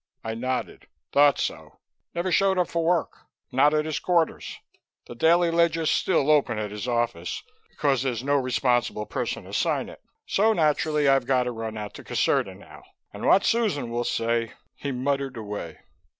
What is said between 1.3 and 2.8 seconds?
so. Never showed up